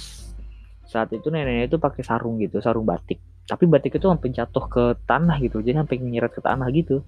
saat 0.84 1.08
itu 1.14 1.30
neneknya 1.30 1.72
itu 1.72 1.78
pakai 1.78 2.02
sarung 2.04 2.42
gitu 2.42 2.58
sarung 2.58 2.84
batik. 2.84 3.22
Tapi 3.46 3.64
batik 3.70 3.96
itu 3.96 4.06
sampai 4.10 4.28
jatuh 4.34 4.64
ke 4.66 4.84
tanah 5.06 5.38
gitu 5.40 5.62
jadi 5.62 5.80
sampai 5.86 5.96
nyeret 6.02 6.34
ke 6.34 6.42
tanah 6.42 6.68
gitu. 6.74 7.06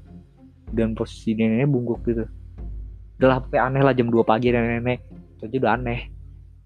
Dan 0.71 0.95
posisi 0.95 1.35
neneknya 1.35 1.67
bungkuk 1.67 2.01
gitu 2.07 2.25
udah 3.19 3.29
lah 3.31 3.37
sampai 3.43 3.61
aneh 3.63 3.83
lah 3.83 3.95
jam 3.95 4.11
2 4.11 4.27
pagi 4.27 4.51
nenek-nenek 4.51 4.99
itu 5.45 5.61
udah 5.61 5.77
aneh. 5.77 6.09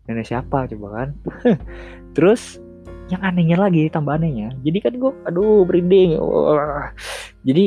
Nenek 0.07 0.25
siapa 0.25 0.71
coba 0.71 0.87
kan? 0.95 1.09
Terus 2.17 2.62
yang 3.09 3.25
anehnya 3.25 3.57
lagi 3.59 3.88
tambah 3.90 4.14
anehnya. 4.14 4.55
Jadi 4.62 4.78
kan 4.81 4.93
gue 4.97 5.12
aduh 5.26 5.67
berinding. 5.67 6.17
Jadi 7.49 7.64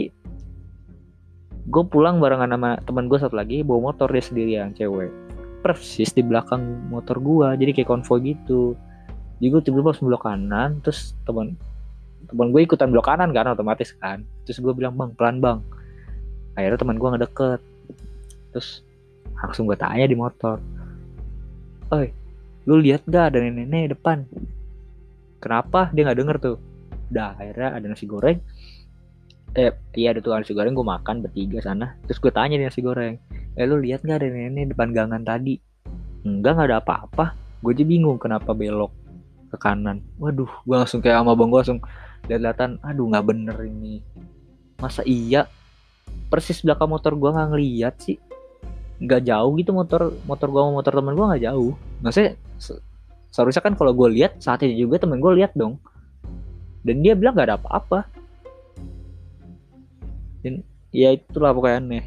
gue 1.61 1.83
pulang 1.85 2.17
barengan 2.17 2.49
sama 2.49 2.79
teman 2.81 3.05
gue 3.05 3.19
satu 3.21 3.37
lagi 3.37 3.61
bawa 3.61 3.91
motor 3.91 4.09
dia 4.09 4.23
sendirian 4.23 4.73
cewek. 4.73 5.11
Persis 5.61 6.09
di 6.13 6.25
belakang 6.25 6.89
motor 6.89 7.21
gue 7.21 7.47
jadi 7.59 7.71
kayak 7.75 7.89
konvoy 7.89 8.33
gitu. 8.33 8.73
Jadi 9.37 9.47
gue 9.49 9.61
tiba-tiba 9.61 9.93
pas 9.93 10.01
belok 10.01 10.23
kanan 10.25 10.81
terus 10.81 11.13
teman 11.25 11.57
teman 12.29 12.53
gue 12.53 12.61
ikutan 12.65 12.89
belok 12.89 13.05
kanan 13.09 13.29
kan 13.33 13.49
otomatis 13.49 13.93
kan. 13.97 14.25
Terus 14.45 14.61
gue 14.61 14.73
bilang 14.73 14.97
bang 14.97 15.13
pelan 15.13 15.37
bang. 15.41 15.59
Akhirnya 16.57 16.77
teman 16.81 16.97
gue 16.97 17.09
ngedeket 17.17 17.61
terus 18.51 18.83
langsung 19.39 19.65
gue 19.65 19.79
tanya 19.79 20.05
di 20.05 20.15
motor 20.15 20.59
oi 21.91 22.21
lu 22.69 22.77
lihat 22.77 23.09
gak 23.09 23.33
ada 23.33 23.37
nenek-nenek 23.41 23.97
depan? 23.97 24.21
Kenapa? 25.41 25.89
Dia 25.89 26.05
nggak 26.05 26.19
denger 26.21 26.37
tuh. 26.37 26.57
Udah 27.09 27.33
akhirnya 27.33 27.69
ada 27.73 27.85
nasi 27.89 28.05
goreng. 28.05 28.37
Eh 29.57 29.73
iya 29.97 30.13
ada 30.13 30.21
tuh 30.21 30.37
nasi 30.37 30.53
goreng 30.53 30.77
gue 30.77 30.85
makan 30.85 31.25
bertiga 31.25 31.57
sana. 31.65 31.97
Terus 32.05 32.21
gue 32.21 32.31
tanya 32.31 32.55
di 32.61 32.65
nasi 32.69 32.85
goreng 32.85 33.17
eh 33.51 33.67
lu 33.67 33.83
lihat 33.83 34.07
nggak 34.07 34.23
ada 34.23 34.27
nenek 34.29 34.77
depan 34.77 34.93
gangan 34.93 35.25
tadi? 35.25 35.57
Enggak 36.23 36.61
nggak 36.61 36.67
ada 36.69 36.77
apa-apa. 36.79 37.25
Gue 37.65 37.73
aja 37.73 37.83
bingung 37.83 38.21
kenapa 38.21 38.53
belok 38.53 38.93
ke 39.49 39.57
kanan. 39.57 40.05
Waduh 40.21 40.49
gue 40.63 40.75
langsung 40.77 41.01
kayak 41.01 41.25
sama 41.25 41.33
bang 41.33 41.49
gue 41.49 41.59
langsung 41.65 41.81
lihat-lihatan 42.29 42.71
aduh 42.85 43.05
nggak 43.09 43.25
bener 43.25 43.57
ini. 43.65 44.05
Masa 44.77 45.01
iya? 45.03 45.49
Persis 46.29 46.61
belakang 46.61 46.93
motor 46.93 47.17
gue 47.17 47.29
nggak 47.33 47.49
ngeliat 47.49 47.95
sih 47.99 48.21
nggak 49.01 49.21
jauh 49.25 49.51
gitu 49.57 49.73
motor 49.73 50.13
motor 50.29 50.47
gue 50.53 50.61
sama 50.61 50.73
motor 50.77 50.93
temen 50.93 51.13
gue 51.17 51.25
nggak 51.25 51.43
jauh. 51.49 51.73
Maksudnya 52.05 52.31
seharusnya 53.31 53.63
kan 53.65 53.73
kalau 53.73 53.91
gue 53.97 54.07
lihat 54.21 54.37
saat 54.37 54.61
itu 54.61 54.85
juga 54.87 55.01
temen 55.01 55.17
gue 55.17 55.31
lihat 55.41 55.57
dong. 55.57 55.81
Dan 56.85 57.01
dia 57.01 57.17
bilang 57.17 57.33
nggak 57.33 57.47
ada 57.49 57.57
apa-apa. 57.57 57.99
Dan 60.45 60.61
ya 60.93 61.13
itulah 61.13 61.53
pokoknya 61.53 61.77
aneh. 61.81 62.05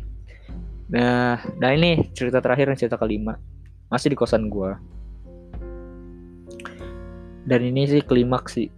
Nah 0.89 1.43
nah 1.59 1.71
ini 1.75 2.15
cerita 2.15 2.39
terakhir 2.39 2.71
dan 2.71 2.79
cerita 2.79 2.97
kelima. 2.97 3.35
Masih 3.91 4.15
di 4.15 4.17
kosan 4.19 4.47
gue 4.47 4.95
dan 7.45 7.61
ini 7.61 7.85
sih 7.89 8.01
klimaks 8.01 8.57
sih. 8.57 8.69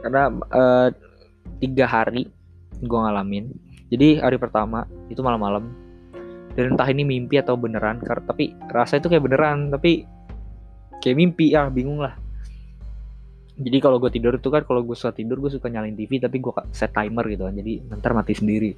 Karena 0.00 0.28
uh, 0.52 0.88
tiga 1.60 1.86
hari 1.88 2.28
gue 2.80 2.98
ngalamin. 2.98 3.52
Jadi 3.92 4.20
hari 4.20 4.36
pertama 4.40 4.88
itu 5.12 5.20
malam-malam 5.20 5.70
dan 6.54 6.74
entah 6.74 6.86
ini 6.86 7.02
mimpi 7.02 7.38
atau 7.42 7.58
beneran 7.58 7.98
tapi 8.02 8.54
rasa 8.70 9.02
itu 9.02 9.10
kayak 9.10 9.26
beneran 9.26 9.74
tapi 9.74 10.06
kayak 11.02 11.16
mimpi 11.18 11.52
ya 11.52 11.68
bingung 11.68 12.00
lah. 12.00 12.14
Jadi 13.54 13.78
kalau 13.78 14.02
gue 14.02 14.10
tidur 14.10 14.34
itu 14.34 14.50
kan 14.50 14.66
kalau 14.66 14.82
gue 14.82 14.98
suka 14.98 15.14
tidur 15.14 15.38
gue 15.38 15.46
suka 15.46 15.70
nyalain 15.70 15.94
TV 15.94 16.18
tapi 16.18 16.42
gue 16.42 16.50
set 16.74 16.90
timer 16.90 17.22
gitu 17.30 17.46
kan 17.46 17.54
jadi 17.54 17.72
ntar 17.98 18.14
mati 18.14 18.34
sendiri. 18.34 18.74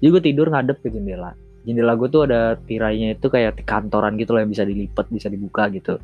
Jadi 0.00 0.08
gue 0.12 0.22
tidur 0.24 0.52
ngadep 0.52 0.80
ke 0.84 0.92
jendela. 0.92 1.32
Jendela 1.64 1.96
gue 1.96 2.08
tuh 2.12 2.28
ada 2.28 2.60
tirainya 2.60 3.16
itu 3.16 3.28
kayak 3.32 3.64
kantoran 3.64 4.20
gitu 4.20 4.36
loh 4.36 4.44
yang 4.44 4.52
bisa 4.52 4.68
dilipat 4.68 5.08
bisa 5.08 5.32
dibuka 5.32 5.68
gitu. 5.72 5.96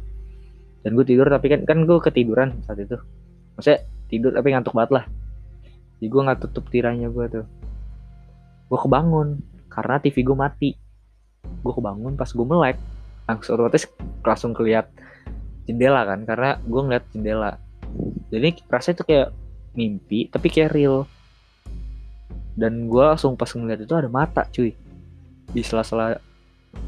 Dan 0.84 0.96
gue 0.96 1.04
tidur 1.04 1.28
tapi 1.28 1.52
kan 1.52 1.60
kan 1.68 1.84
gue 1.84 1.98
ketiduran 2.00 2.56
saat 2.64 2.80
itu. 2.80 2.96
Maksudnya 3.56 3.80
tidur 4.08 4.32
tapi 4.32 4.48
ngantuk 4.56 4.72
banget 4.72 4.92
lah. 4.96 5.04
Jadi 6.00 6.06
gue 6.08 6.20
nggak 6.24 6.38
tutup 6.48 6.64
tirainya 6.72 7.12
gue 7.12 7.26
tuh. 7.28 7.44
Gue 8.72 8.78
kebangun 8.80 9.40
karena 9.68 10.00
TV 10.00 10.16
gue 10.24 10.36
mati 10.36 10.70
gue 11.42 11.72
kebangun 11.72 12.18
pas 12.18 12.30
gue 12.30 12.46
melek 12.46 12.78
otomatis 13.30 13.88
langsung 14.20 14.52
keliat 14.52 14.90
jendela 15.64 16.04
kan 16.04 16.26
karena 16.26 16.58
gue 16.60 16.80
ngeliat 16.82 17.04
jendela. 17.14 17.56
Jadi 18.32 18.64
rasa 18.66 18.92
itu 18.92 19.04
kayak 19.06 19.30
mimpi 19.72 20.28
tapi 20.28 20.48
kayak 20.52 20.74
real. 20.74 21.08
Dan 22.52 22.92
gue 22.92 23.00
langsung 23.00 23.38
pas 23.38 23.48
ngeliat 23.48 23.80
itu 23.80 23.94
ada 23.96 24.10
mata 24.10 24.44
cuy. 24.50 24.74
Di 25.52 25.62
sela-sela 25.64 26.18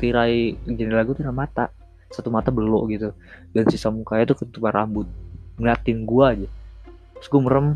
tirai 0.01 0.57
jendela 0.69 1.07
gue 1.07 1.15
tuh 1.17 1.25
ada 1.25 1.35
mata. 1.35 1.65
Satu 2.13 2.29
mata 2.29 2.53
belok 2.53 2.85
gitu. 2.93 3.09
Dan 3.55 3.65
sisa 3.71 3.89
mukanya 3.89 4.35
tuh 4.35 4.45
ketutupan 4.45 4.75
rambut. 4.75 5.07
Ngeliatin 5.57 6.05
gue 6.05 6.25
aja. 6.25 6.49
Terus 7.21 7.29
gue 7.31 7.41
merem. 7.41 7.67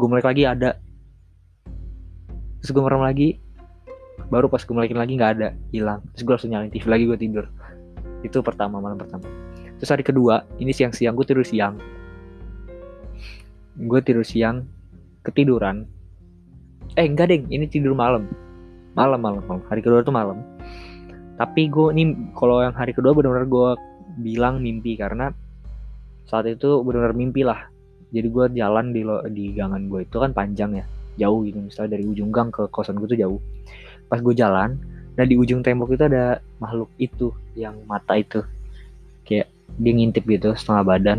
Gue 0.00 0.08
melek 0.08 0.26
lagi 0.26 0.42
ada. 0.48 0.70
Terus 2.60 2.70
gue 2.72 2.82
merem 2.82 3.02
lagi 3.04 3.38
baru 4.28 4.46
pas 4.52 4.60
gue 4.60 4.74
balikin 4.76 4.98
lagi 5.00 5.12
nggak 5.16 5.32
ada 5.40 5.48
hilang. 5.72 6.04
Terus 6.12 6.22
gue 6.26 6.32
langsung 6.36 6.50
nyalain 6.52 6.72
TV 6.72 6.84
lagi 6.86 7.04
gue 7.08 7.18
tidur. 7.18 7.46
Itu 8.20 8.44
pertama 8.44 8.82
malam 8.82 9.00
pertama. 9.00 9.24
Terus 9.80 9.88
hari 9.88 10.04
kedua 10.04 10.44
ini 10.60 10.76
siang-siang 10.76 11.16
gue 11.16 11.24
tidur 11.24 11.46
siang. 11.46 11.80
Gue 13.80 14.00
tidur 14.04 14.26
siang 14.26 14.68
ketiduran. 15.24 15.88
Eh 17.00 17.06
enggak 17.08 17.32
deh 17.32 17.40
ini 17.48 17.64
tidur 17.64 17.96
malam. 17.96 18.28
Malam 18.92 19.20
malam 19.24 19.42
malam. 19.48 19.64
Hari 19.72 19.80
kedua 19.80 20.04
itu 20.04 20.12
malam. 20.12 20.44
Tapi 21.40 21.72
gue 21.72 21.88
ini 21.96 22.34
kalau 22.36 22.60
yang 22.60 22.76
hari 22.76 22.92
kedua 22.92 23.16
benar-benar 23.16 23.48
gue 23.48 23.68
bilang 24.20 24.60
mimpi 24.60 25.00
karena 25.00 25.32
saat 26.28 26.44
itu 26.44 26.84
benar-benar 26.84 27.16
mimpi 27.16 27.40
lah. 27.40 27.72
Jadi 28.10 28.26
gue 28.26 28.44
jalan 28.58 28.90
di 28.90 29.00
lo, 29.06 29.22
di 29.30 29.54
gangan 29.54 29.88
gue 29.88 30.04
itu 30.04 30.16
kan 30.20 30.36
panjang 30.36 30.76
ya. 30.76 30.84
Jauh 31.16 31.40
gitu. 31.48 31.56
Misalnya 31.62 31.96
dari 31.96 32.04
ujung 32.04 32.28
gang 32.28 32.52
ke 32.52 32.68
kosan 32.68 33.00
gue 33.00 33.08
tuh 33.08 33.16
jauh 33.16 33.40
pas 34.10 34.18
gue 34.18 34.34
jalan 34.34 34.74
dan 35.14 35.24
di 35.30 35.38
ujung 35.38 35.62
tembok 35.62 35.94
itu 35.94 36.02
ada 36.10 36.42
makhluk 36.58 36.90
itu 36.98 37.30
yang 37.54 37.78
mata 37.86 38.18
itu. 38.18 38.42
Kayak 39.22 39.46
dia 39.78 39.92
ngintip 39.94 40.26
gitu 40.26 40.50
setengah 40.58 40.82
badan. 40.82 41.18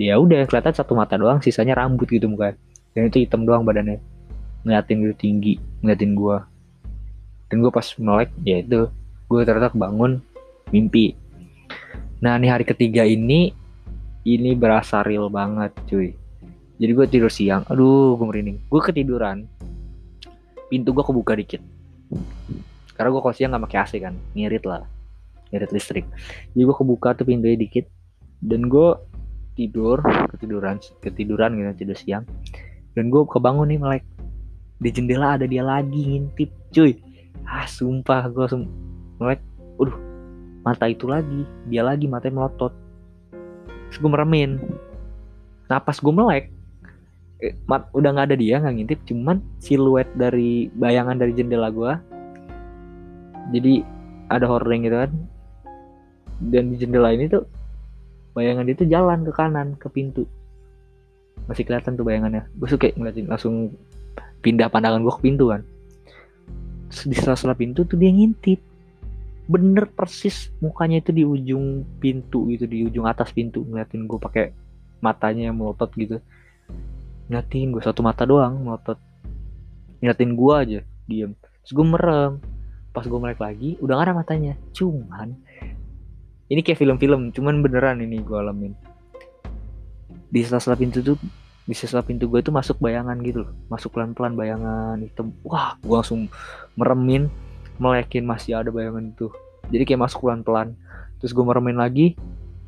Dia 0.00 0.16
udah 0.16 0.48
kelihatan 0.48 0.72
satu 0.72 0.96
mata 0.96 1.20
doang 1.20 1.44
sisanya 1.44 1.76
rambut 1.76 2.08
gitu 2.08 2.24
muka 2.24 2.56
dan 2.96 3.12
itu 3.12 3.28
hitam 3.28 3.44
doang 3.44 3.68
badannya. 3.68 4.00
Ngeliatin 4.64 4.96
gitu 5.04 5.14
tinggi 5.20 5.54
ngeliatin 5.84 6.16
gue 6.16 6.36
dan 7.52 7.60
gue 7.60 7.68
pas 7.68 7.84
melek 8.00 8.32
ya 8.48 8.64
itu 8.64 8.88
gue 9.28 9.40
ternyata 9.44 9.76
bangun 9.76 10.24
mimpi. 10.72 11.12
Nah 12.24 12.40
ini 12.40 12.48
hari 12.48 12.64
ketiga 12.64 13.04
ini 13.04 13.52
ini 14.24 14.56
berasa 14.56 15.04
real 15.04 15.28
banget 15.28 15.76
cuy. 15.84 16.16
Jadi 16.80 16.92
gue 16.96 17.06
tidur 17.12 17.28
siang 17.28 17.68
aduh 17.68 18.16
gue 18.16 18.24
merinding. 18.24 18.58
Gue 18.72 18.80
ketiduran 18.80 19.44
pintu 20.72 20.96
gue 20.96 21.04
kebuka 21.04 21.36
dikit 21.36 21.60
karena 22.96 23.08
gue 23.08 23.22
kosnya 23.24 23.46
nggak 23.50 23.62
pakai 23.66 23.78
AC 23.82 23.92
kan 23.98 24.14
ngirit 24.36 24.64
lah 24.68 24.84
ngirit 25.52 25.70
listrik. 25.70 26.06
Jadi 26.56 26.62
gue 26.64 26.76
kebuka 26.76 27.12
tuh 27.12 27.28
pintunya 27.28 27.54
dikit 27.60 27.86
dan 28.40 28.66
gue 28.66 28.96
tidur 29.52 30.00
ketiduran 30.32 30.80
ketiduran 31.04 31.50
gitu 31.60 31.70
tidur 31.84 31.96
siang. 31.96 32.24
Dan 32.96 33.12
gue 33.12 33.22
kebangun 33.28 33.68
nih 33.68 33.80
melek. 33.80 34.04
Di 34.80 34.90
jendela 34.90 35.36
ada 35.36 35.44
dia 35.44 35.62
lagi 35.62 36.00
ngintip 36.16 36.50
cuy. 36.72 36.96
Ah 37.44 37.68
sumpah 37.68 38.32
gue 38.32 38.42
langsung 38.48 38.64
melek 39.20 39.40
udah 39.76 39.96
mata 40.64 40.88
itu 40.88 41.04
lagi. 41.04 41.44
Dia 41.68 41.84
lagi 41.84 42.08
matanya 42.08 42.42
melotot. 42.42 42.72
Terus 43.92 43.98
gue 44.00 44.10
meremin. 44.10 44.56
Nah 45.68 45.78
pas 45.80 45.96
gue 45.96 46.12
melek 46.12 46.48
mat, 47.66 47.90
udah 47.90 48.14
nggak 48.14 48.26
ada 48.30 48.36
dia 48.38 48.62
nggak 48.62 48.74
ngintip 48.78 49.00
cuman 49.10 49.42
siluet 49.58 50.06
dari 50.14 50.70
bayangan 50.78 51.18
dari 51.18 51.32
jendela 51.34 51.68
gue 51.74 51.92
jadi 53.50 53.82
ada 54.32 54.46
hordeng 54.48 54.86
gitu 54.88 54.96
kan. 54.96 55.12
Dan 56.42 56.74
di 56.74 56.76
jendela 56.80 57.12
ini 57.12 57.28
tuh 57.28 57.44
bayangan 58.32 58.64
dia 58.64 58.76
tuh 58.78 58.88
jalan 58.88 59.26
ke 59.28 59.32
kanan 59.36 59.68
ke 59.76 59.86
pintu. 59.92 60.24
Masih 61.46 61.68
kelihatan 61.68 61.98
tuh 61.98 62.06
bayangannya. 62.06 62.48
Gue 62.56 62.68
suka 62.70 62.88
ngeliatin 62.96 63.28
langsung 63.28 63.76
pindah 64.40 64.72
pandangan 64.72 65.04
gue 65.04 65.12
ke 65.12 65.22
pintu 65.22 65.52
kan. 65.52 65.62
Terus 66.90 67.02
di 67.08 67.16
sela-sela 67.20 67.54
pintu 67.54 67.84
tuh 67.84 68.00
dia 68.00 68.10
ngintip. 68.10 68.58
Bener 69.50 69.90
persis 69.90 70.48
mukanya 70.62 71.02
itu 71.02 71.10
di 71.12 71.22
ujung 71.26 71.84
pintu 72.00 72.48
gitu 72.50 72.64
di 72.64 72.88
ujung 72.88 73.04
atas 73.04 73.30
pintu. 73.36 73.62
Ngeliatin 73.68 74.08
gue 74.08 74.18
pakai 74.18 74.44
matanya 75.02 75.50
yang 75.50 75.58
melotot 75.58 75.90
gitu 75.98 76.22
ngeliatin 77.32 77.72
gue 77.72 77.80
satu 77.80 78.04
mata 78.04 78.28
doang 78.28 78.60
melotot 78.60 79.00
ngeliatin 80.04 80.36
gue 80.36 80.52
aja 80.52 80.80
diem. 81.08 81.32
Terus 81.64 81.72
gue 81.72 81.86
merem. 81.88 82.32
Pas 82.92 83.08
gue 83.08 83.16
melek 83.16 83.40
lagi 83.40 83.80
udah 83.80 83.96
gak 83.96 84.04
ada 84.04 84.12
matanya. 84.12 84.52
Cuman 84.76 85.32
ini 86.52 86.60
kayak 86.60 86.76
film-film 86.76 87.32
cuman 87.32 87.64
beneran 87.64 88.04
ini 88.04 88.20
gue 88.20 88.36
alamin. 88.36 88.76
Di 90.28 90.44
sela-sela 90.44 90.76
pintu 90.76 91.00
tuh 91.00 91.16
di 91.64 91.72
sela 91.72 92.04
pintu 92.04 92.28
gue 92.28 92.44
tuh 92.44 92.52
masuk 92.52 92.76
bayangan 92.84 93.16
gitu 93.24 93.48
loh. 93.48 93.52
Masuk 93.72 93.96
pelan-pelan 93.96 94.36
bayangan 94.36 95.00
hitam. 95.00 95.32
Wah 95.40 95.80
gue 95.80 95.96
langsung 95.96 96.28
meremin 96.76 97.32
melekin 97.80 98.28
masih 98.28 98.60
ada 98.60 98.68
bayangan 98.68 99.08
itu. 99.08 99.32
Jadi 99.72 99.88
kayak 99.88 100.04
masuk 100.04 100.28
pelan-pelan. 100.28 100.76
Terus 101.24 101.32
gue 101.32 101.44
meremin 101.46 101.80
lagi 101.80 102.12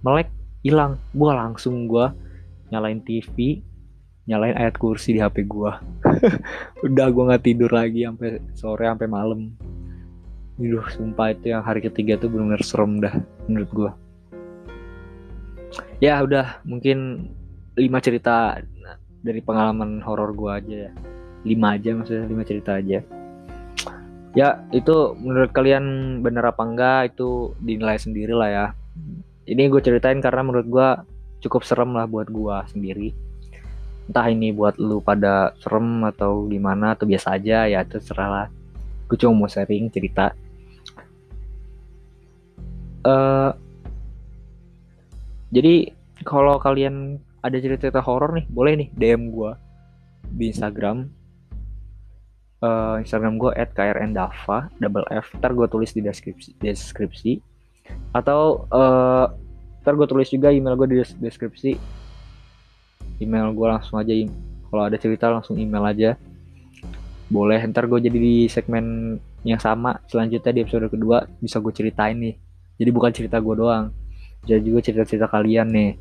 melek 0.01 0.33
hilang. 0.65 0.97
Gue 1.13 1.29
langsung 1.37 1.85
gue 1.85 2.09
nyalain 2.73 3.05
TV 3.05 3.61
nyalain 4.25 4.57
ayat 4.57 4.81
kursi 4.81 5.17
di 5.17 5.21
HP 5.21 5.45
gue 5.45 5.73
udah 6.89 7.07
gue 7.13 7.25
nggak 7.29 7.45
tidur 7.45 7.69
lagi 7.69 8.09
sampai 8.09 8.41
sore 8.57 8.89
sampai 8.89 9.09
malam 9.09 9.53
Duh, 10.55 10.87
sumpah 10.87 11.35
itu 11.35 11.51
yang 11.51 11.67
hari 11.67 11.83
ketiga 11.83 12.15
tuh 12.15 12.31
benar-benar 12.31 12.63
serem 12.63 13.03
dah 13.03 13.11
menurut 13.51 13.71
gue. 13.75 13.91
Ya 15.99 16.23
udah, 16.23 16.63
mungkin 16.63 17.27
lima 17.75 17.99
cerita 17.99 18.63
dari 19.27 19.43
pengalaman 19.43 19.99
horor 19.99 20.31
gue 20.31 20.51
aja 20.55 20.77
ya. 20.87 20.93
Lima 21.43 21.75
aja 21.75 21.91
maksudnya, 21.99 22.31
lima 22.31 22.47
cerita 22.47 22.79
aja. 22.79 23.03
Ya, 24.39 24.63
itu 24.71 25.19
menurut 25.19 25.51
kalian 25.51 26.19
bener 26.23 26.47
apa 26.47 26.63
enggak 26.63 27.15
itu 27.15 27.51
dinilai 27.59 27.99
sendiri 27.99 28.31
lah 28.31 28.51
ya. 28.51 28.67
Ini 29.51 29.67
gue 29.67 29.83
ceritain 29.83 30.23
karena 30.23 30.47
menurut 30.47 30.71
gue 30.71 30.89
cukup 31.43 31.67
serem 31.67 31.99
lah 31.99 32.07
buat 32.07 32.31
gue 32.31 32.57
sendiri. 32.71 33.11
Entah 34.05 34.29
ini 34.29 34.53
buat 34.53 34.77
lu 34.77 35.01
pada 35.01 35.57
serem 35.61 36.05
atau 36.05 36.45
gimana 36.49 36.93
atau 36.93 37.09
biasa 37.09 37.41
aja 37.41 37.65
ya 37.65 37.81
terserah 37.85 38.29
lah. 38.29 38.47
Gue 39.09 39.17
cuma 39.17 39.45
mau 39.45 39.49
sharing 39.49 39.89
cerita. 39.89 40.37
Uh, 43.05 43.53
jadi 45.53 45.93
kalau 46.25 46.57
kalian 46.57 47.21
ada 47.45 47.57
cerita-cerita 47.61 48.01
horor 48.01 48.33
nih 48.33 48.47
boleh 48.49 48.73
nih 48.81 48.89
DM 48.97 49.33
gue 49.33 49.53
di 50.33 50.53
Instagram. 50.53 51.09
Uh, 52.65 52.97
Instagram 53.05 53.37
gue 53.37 53.53
@krndava 53.77 54.73
double 54.81 55.05
F. 55.13 55.33
Ntar 55.37 55.53
gue 55.53 55.69
tulis 55.69 55.93
di 55.93 56.01
deskripsi 56.01 56.57
deskripsi. 56.61 57.41
Atau 58.17 58.69
uh, 58.73 59.29
ntar 59.85 59.97
gue 60.01 60.09
tulis 60.09 60.29
juga 60.33 60.49
email 60.49 60.77
gue 60.81 60.89
di 60.89 60.97
deskripsi 61.21 61.77
email 63.23 63.51
gue 63.55 63.67
langsung 63.69 64.01
aja 64.01 64.13
kalau 64.71 64.83
ada 64.87 64.97
cerita 64.99 65.31
langsung 65.31 65.59
email 65.59 65.85
aja. 65.87 66.11
Boleh 67.31 67.63
ntar 67.71 67.87
gue 67.91 67.99
jadi 67.99 68.19
di 68.19 68.47
segmen 68.47 69.17
yang 69.45 69.61
sama 69.61 70.01
selanjutnya 70.09 70.53
di 70.55 70.61
episode 70.65 70.89
kedua 70.89 71.29
bisa 71.43 71.61
gue 71.61 71.73
ceritain 71.75 72.17
nih. 72.17 72.35
Jadi 72.81 72.91
bukan 72.91 73.11
cerita 73.15 73.39
gue 73.39 73.55
doang 73.55 74.05
jadi 74.45 74.61
juga 74.61 74.81
cerita-cerita 74.85 75.27
kalian 75.29 75.69
nih. 75.73 75.93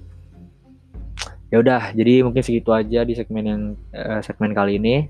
Ya 1.50 1.62
udah 1.64 1.96
jadi 1.96 2.26
mungkin 2.26 2.44
segitu 2.44 2.76
aja 2.76 3.08
di 3.08 3.14
segmen 3.16 3.44
yang 3.46 3.62
uh, 3.96 4.20
segmen 4.20 4.52
kali 4.52 4.78
ini. 4.82 5.08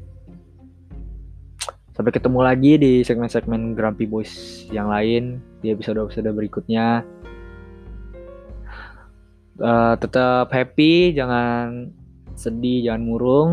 Sampai 1.94 2.10
ketemu 2.10 2.40
lagi 2.42 2.74
di 2.82 2.94
segmen-segmen 3.06 3.78
Grumpy 3.78 4.10
Boys 4.10 4.66
yang 4.74 4.90
lain 4.90 5.38
di 5.62 5.70
episode-episode 5.70 6.26
berikutnya 6.34 7.06
uh, 9.60 9.94
tetap 10.00 10.50
happy 10.50 11.14
jangan 11.14 11.92
sedih 12.34 12.90
jangan 12.90 13.04
murung. 13.06 13.52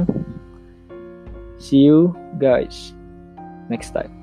See 1.60 1.84
you 1.84 2.16
guys 2.40 2.96
next 3.68 3.92
time 3.92 4.19